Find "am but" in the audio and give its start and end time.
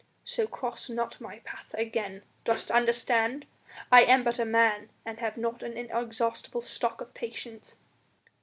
4.03-4.39